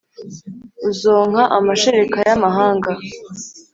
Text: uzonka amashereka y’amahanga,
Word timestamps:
uzonka 0.89 1.43
amashereka 1.57 2.17
y’amahanga, 2.27 2.91